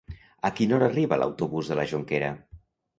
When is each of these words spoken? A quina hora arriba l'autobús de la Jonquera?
A 0.49 0.49
quina 0.59 0.75
hora 0.77 0.89
arriba 0.93 1.21
l'autobús 1.21 1.73
de 1.73 1.81
la 1.81 1.89
Jonquera? 1.95 2.37